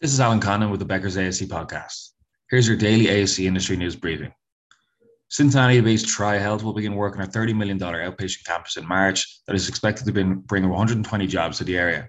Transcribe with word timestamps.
This 0.00 0.14
is 0.14 0.20
Alan 0.20 0.40
Condon 0.40 0.70
with 0.70 0.80
the 0.80 0.86
Becker's 0.86 1.18
ASC 1.18 1.46
podcast. 1.48 2.12
Here's 2.48 2.66
your 2.66 2.78
daily 2.78 3.04
ASC 3.04 3.44
industry 3.44 3.76
news 3.76 3.96
briefing. 3.96 4.32
Cincinnati-based 5.28 6.06
TriHealth 6.06 6.62
will 6.62 6.72
begin 6.72 6.94
work 6.94 7.16
on 7.16 7.22
a 7.22 7.26
$30 7.26 7.54
million 7.54 7.78
outpatient 7.78 8.46
campus 8.46 8.78
in 8.78 8.88
March 8.88 9.42
that 9.46 9.54
is 9.54 9.68
expected 9.68 10.06
to 10.06 10.12
bring 10.36 10.70
120 10.70 11.26
jobs 11.26 11.58
to 11.58 11.64
the 11.64 11.76
area. 11.76 12.08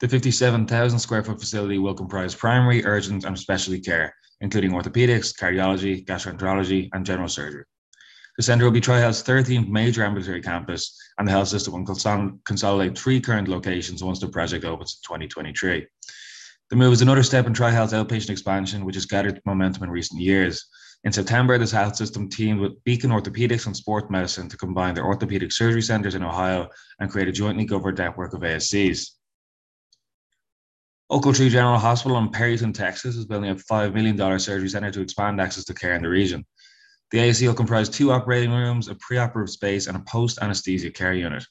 The 0.00 0.08
57,000 0.08 0.98
square 0.98 1.22
foot 1.22 1.38
facility 1.38 1.78
will 1.78 1.94
comprise 1.94 2.34
primary, 2.34 2.84
urgent, 2.84 3.22
and 3.22 3.38
specialty 3.38 3.78
care, 3.78 4.12
including 4.40 4.72
orthopedics, 4.72 5.32
cardiology, 5.32 6.04
gastroenterology, 6.04 6.88
and 6.92 7.06
general 7.06 7.28
surgery. 7.28 7.62
The 8.36 8.42
centre 8.42 8.64
will 8.64 8.72
be 8.72 8.80
TriHealth's 8.80 9.22
13th 9.22 9.68
major 9.68 10.02
ambulatory 10.02 10.42
campus, 10.42 10.98
and 11.18 11.28
the 11.28 11.32
health 11.32 11.46
system 11.46 11.74
will 11.74 12.38
consolidate 12.44 12.98
three 12.98 13.20
current 13.20 13.46
locations 13.46 14.02
once 14.02 14.18
the 14.18 14.26
project 14.26 14.64
opens 14.64 14.98
in 14.98 15.06
2023. 15.06 15.86
The 16.72 16.76
move 16.76 16.94
is 16.94 17.02
another 17.02 17.22
step 17.22 17.46
in 17.46 17.52
TriHealth's 17.52 17.92
outpatient 17.92 18.30
expansion, 18.30 18.86
which 18.86 18.94
has 18.94 19.04
gathered 19.04 19.42
momentum 19.44 19.82
in 19.82 19.90
recent 19.90 20.22
years. 20.22 20.64
In 21.04 21.12
September, 21.12 21.58
this 21.58 21.70
health 21.70 21.96
system 21.96 22.30
teamed 22.30 22.60
with 22.60 22.82
Beacon 22.84 23.10
Orthopedics 23.10 23.66
and 23.66 23.76
Sport 23.76 24.10
Medicine 24.10 24.48
to 24.48 24.56
combine 24.56 24.94
their 24.94 25.04
orthopedic 25.04 25.52
surgery 25.52 25.82
centers 25.82 26.14
in 26.14 26.22
Ohio 26.22 26.70
and 26.98 27.10
create 27.10 27.28
a 27.28 27.32
jointly 27.32 27.66
governed 27.66 27.98
network 27.98 28.32
of 28.32 28.40
ASCs. 28.40 29.10
Ochiltree 31.10 31.50
General 31.50 31.78
Hospital 31.78 32.16
in 32.16 32.30
Perryton, 32.30 32.72
Texas 32.72 33.16
is 33.16 33.26
building 33.26 33.50
a 33.50 33.54
$5 33.54 33.92
million 33.92 34.38
surgery 34.38 34.70
center 34.70 34.90
to 34.92 35.02
expand 35.02 35.42
access 35.42 35.64
to 35.64 35.74
care 35.74 35.92
in 35.92 36.00
the 36.00 36.08
region. 36.08 36.42
The 37.10 37.18
ASC 37.18 37.46
will 37.46 37.52
comprise 37.52 37.90
two 37.90 38.12
operating 38.12 38.50
rooms, 38.50 38.88
a 38.88 38.94
preoperative 38.94 39.50
space, 39.50 39.88
and 39.88 39.96
a 39.98 40.04
post 40.10 40.38
anesthesia 40.40 40.90
care 40.90 41.12
unit. 41.12 41.44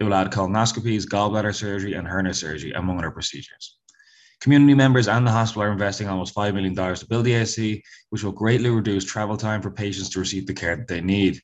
It 0.00 0.04
will 0.04 0.12
add 0.12 0.30
colonoscopies, 0.30 1.06
gallbladder 1.06 1.54
surgery, 1.54 1.94
and 1.94 2.06
hernia 2.06 2.34
surgery, 2.34 2.72
among 2.72 2.98
other 2.98 3.10
procedures. 3.10 3.78
Community 4.40 4.74
members 4.74 5.08
and 5.08 5.26
the 5.26 5.30
hospital 5.30 5.62
are 5.62 5.72
investing 5.72 6.08
almost 6.08 6.34
$5 6.34 6.54
million 6.54 6.74
to 6.74 7.06
build 7.08 7.24
the 7.24 7.32
ASC, 7.32 7.82
which 8.10 8.22
will 8.22 8.32
greatly 8.32 8.70
reduce 8.70 9.04
travel 9.04 9.36
time 9.36 9.62
for 9.62 9.70
patients 9.70 10.10
to 10.10 10.20
receive 10.20 10.46
the 10.46 10.54
care 10.54 10.76
that 10.76 10.88
they 10.88 11.00
need. 11.00 11.40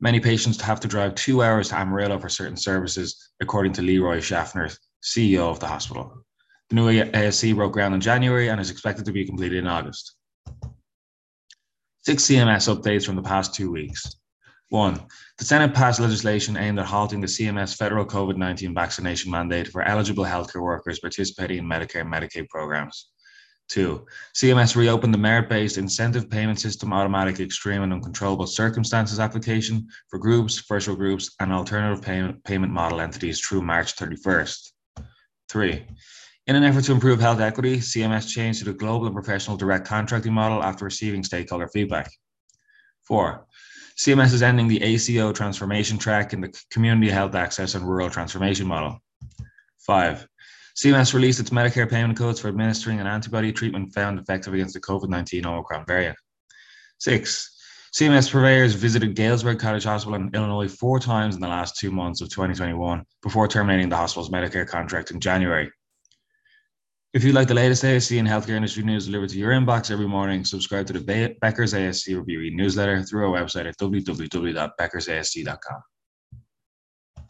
Many 0.00 0.20
patients 0.20 0.60
have 0.62 0.80
to 0.80 0.88
drive 0.88 1.14
two 1.14 1.42
hours 1.42 1.68
to 1.68 1.78
Amarillo 1.78 2.18
for 2.18 2.28
certain 2.28 2.56
services, 2.56 3.30
according 3.40 3.72
to 3.74 3.82
Leroy 3.82 4.20
Schaffner, 4.20 4.70
CEO 5.02 5.50
of 5.50 5.60
the 5.60 5.66
hospital. 5.66 6.24
The 6.70 6.76
new 6.76 6.86
ASC 6.86 7.54
broke 7.54 7.72
ground 7.72 7.94
in 7.94 8.00
January 8.00 8.48
and 8.48 8.60
is 8.60 8.70
expected 8.70 9.04
to 9.06 9.12
be 9.12 9.26
completed 9.26 9.58
in 9.58 9.66
August. 9.66 10.14
Six 12.02 12.22
CMS 12.24 12.74
updates 12.74 13.04
from 13.04 13.16
the 13.16 13.22
past 13.22 13.54
two 13.54 13.70
weeks. 13.70 14.19
One, 14.70 15.00
the 15.36 15.44
Senate 15.44 15.74
passed 15.74 15.98
legislation 15.98 16.56
aimed 16.56 16.78
at 16.78 16.86
halting 16.86 17.20
the 17.20 17.26
CMS 17.26 17.76
federal 17.76 18.06
COVID 18.06 18.36
19 18.36 18.72
vaccination 18.72 19.30
mandate 19.30 19.66
for 19.66 19.82
eligible 19.82 20.24
healthcare 20.24 20.62
workers 20.62 21.00
participating 21.00 21.58
in 21.58 21.64
Medicare 21.64 22.02
and 22.02 22.12
Medicaid 22.12 22.48
programs. 22.48 23.10
Two, 23.68 24.06
CMS 24.36 24.76
reopened 24.76 25.12
the 25.12 25.18
merit 25.18 25.48
based 25.48 25.76
incentive 25.76 26.30
payment 26.30 26.60
system 26.60 26.92
automatic 26.92 27.40
extreme 27.40 27.82
and 27.82 27.92
uncontrollable 27.92 28.46
circumstances 28.46 29.18
application 29.18 29.88
for 30.08 30.20
groups, 30.20 30.62
virtual 30.68 30.94
groups, 30.94 31.34
and 31.40 31.52
alternative 31.52 32.02
payment, 32.02 32.42
payment 32.44 32.72
model 32.72 33.00
entities 33.00 33.40
through 33.40 33.62
March 33.62 33.96
31st. 33.96 34.70
Three, 35.48 35.84
in 36.46 36.54
an 36.54 36.62
effort 36.62 36.84
to 36.84 36.92
improve 36.92 37.20
health 37.20 37.40
equity, 37.40 37.78
CMS 37.78 38.28
changed 38.28 38.60
to 38.60 38.66
the 38.66 38.72
global 38.72 39.06
and 39.06 39.14
professional 39.14 39.56
direct 39.56 39.84
contracting 39.84 40.32
model 40.32 40.62
after 40.62 40.84
receiving 40.84 41.24
stakeholder 41.24 41.68
feedback. 41.68 42.10
Four, 43.02 43.46
CMS 44.00 44.32
is 44.32 44.42
ending 44.42 44.66
the 44.66 44.82
ACO 44.82 45.30
transformation 45.30 45.98
track 45.98 46.32
in 46.32 46.40
the 46.40 46.64
community 46.70 47.10
health 47.10 47.34
access 47.34 47.74
and 47.74 47.86
rural 47.86 48.08
transformation 48.08 48.66
model. 48.66 48.98
Five, 49.76 50.26
CMS 50.74 51.12
released 51.12 51.38
its 51.38 51.50
Medicare 51.50 51.88
payment 51.88 52.16
codes 52.16 52.40
for 52.40 52.48
administering 52.48 52.98
an 52.98 53.06
antibody 53.06 53.52
treatment 53.52 53.92
found 53.92 54.18
effective 54.18 54.54
against 54.54 54.72
the 54.72 54.80
COVID 54.80 55.10
19 55.10 55.44
Omicron 55.44 55.84
variant. 55.84 56.16
Six, 56.96 57.54
CMS 57.92 58.30
purveyors 58.30 58.72
visited 58.72 59.14
Galesburg 59.16 59.58
Cottage 59.58 59.84
Hospital 59.84 60.14
in 60.14 60.30
Illinois 60.32 60.68
four 60.68 60.98
times 60.98 61.34
in 61.34 61.42
the 61.42 61.48
last 61.48 61.76
two 61.76 61.90
months 61.90 62.22
of 62.22 62.30
2021 62.30 63.04
before 63.22 63.48
terminating 63.48 63.90
the 63.90 63.96
hospital's 63.96 64.30
Medicare 64.30 64.66
contract 64.66 65.10
in 65.10 65.20
January. 65.20 65.70
If 67.12 67.24
you'd 67.24 67.34
like 67.34 67.48
the 67.48 67.54
latest 67.54 67.82
ASC 67.82 68.20
and 68.20 68.28
healthcare 68.28 68.50
industry 68.50 68.84
news 68.84 69.06
delivered 69.06 69.30
to 69.30 69.38
your 69.38 69.50
inbox 69.50 69.90
every 69.90 70.06
morning, 70.06 70.44
subscribe 70.44 70.86
to 70.86 70.92
the 70.92 71.34
Becker's 71.40 71.74
ASC 71.74 72.16
Review 72.16 72.56
newsletter 72.56 73.02
through 73.02 73.32
our 73.32 73.42
website 73.42 73.66
at 73.66 73.76
www.beckersasc.com. 73.78 75.82